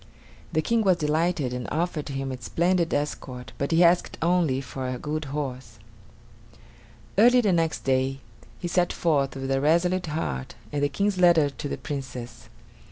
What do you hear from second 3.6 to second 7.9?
he asked only for a good horse. Early the next